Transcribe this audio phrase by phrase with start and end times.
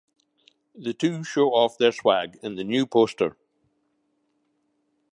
[0.73, 3.37] The two show off their swag in the new poster.